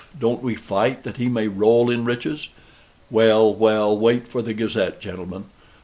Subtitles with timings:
[0.19, 2.47] Don't we fight that he may roll in riches?
[3.11, 5.45] Well, well, wait for the Gazette, gentlemen.